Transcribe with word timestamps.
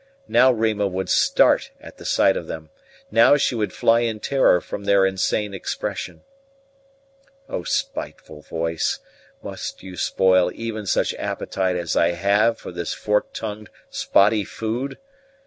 Now 0.27 0.51
Rima 0.51 0.87
would 0.87 1.09
start 1.09 1.69
at 1.79 1.97
the 1.97 2.05
sight 2.05 2.35
of 2.35 2.47
them; 2.47 2.71
now 3.11 3.37
she 3.37 3.53
would 3.53 3.71
fly 3.71 3.99
in 3.99 4.19
terror 4.19 4.59
from 4.59 4.85
their 4.85 5.05
insane 5.05 5.53
expression." 5.53 6.23
"O 7.47 7.61
spiteful 7.63 8.41
voice, 8.41 8.97
must 9.43 9.83
you 9.83 9.95
spoil 9.95 10.51
even 10.55 10.87
such 10.87 11.13
appetite 11.19 11.75
as 11.75 11.95
I 11.95 12.13
have 12.13 12.57
for 12.57 12.71
this 12.71 12.95
fork 12.95 13.31
tongued 13.31 13.69
spotty 13.91 14.43
food? 14.43 14.97